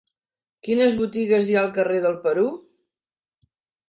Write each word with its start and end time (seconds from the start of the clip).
Quines 0.67 0.95
botigues 1.01 1.51
hi 1.51 1.57
ha 1.57 1.59
al 1.65 1.69
carrer 1.75 1.99
del 2.05 2.15
Perú? 2.23 2.47